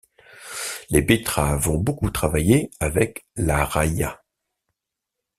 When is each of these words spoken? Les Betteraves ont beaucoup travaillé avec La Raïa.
Les 0.89 1.03
Betteraves 1.03 1.67
ont 1.69 1.77
beaucoup 1.77 2.09
travaillé 2.09 2.71
avec 2.79 3.27
La 3.35 3.63
Raïa. 3.63 4.19